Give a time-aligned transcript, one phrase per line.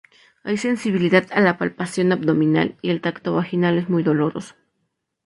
[0.43, 4.55] Hay sensibilidad a la palpación abdominal, y el tacto vaginal es muy doloroso.